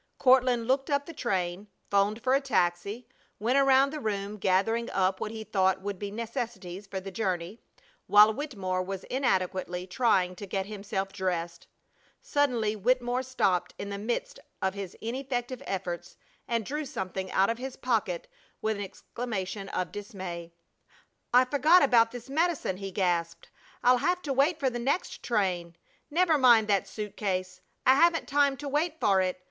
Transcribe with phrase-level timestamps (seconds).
[0.17, 3.07] Courtland looked up the train, 'phoned for a taxi,
[3.37, 7.59] went around the room gathering up what he thought would be necessities for the journey,
[8.07, 11.67] while Wittemore was inadequately trying to get himself dressed.
[12.19, 17.51] Suddenly Wittemore stopped short in the midst of his ineffective efforts and drew something out
[17.51, 18.27] of his pocket
[18.59, 20.51] with an exclamation of dismay.
[21.31, 23.51] "I forgot about this medicine!" he gasped.
[23.83, 25.75] "I'll have to wait for the next train!
[26.09, 27.61] Never mind that suit case.
[27.85, 29.39] I haven't time to wait for it!